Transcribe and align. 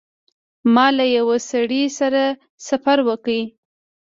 ما 0.73 0.85
له 0.97 1.05
یوه 1.17 1.37
سړي 1.49 1.83
سره 1.99 2.23
سفر 2.67 2.97
وکړ. 3.07 3.37